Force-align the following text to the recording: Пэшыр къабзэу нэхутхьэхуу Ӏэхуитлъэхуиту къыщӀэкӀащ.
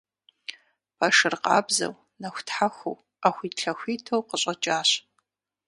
Пэшыр 0.97 1.35
къабзэу 1.43 1.93
нэхутхьэхуу 2.21 3.01
Ӏэхуитлъэхуиту 3.21 4.25
къыщӀэкӀащ. 4.29 4.89